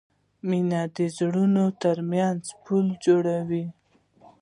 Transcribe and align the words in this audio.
مینه 0.49 0.81
د 0.95 0.97
زړونو 1.17 1.65
ترمنځ 1.81 2.43
پل 2.63 2.85
جوړوي. 3.05 3.65